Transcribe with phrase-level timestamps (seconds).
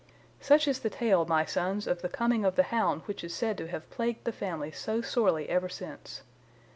[0.39, 3.55] "Such is the tale, my sons, of the coming of the hound which is said
[3.59, 6.23] to have plagued the family so sorely ever since.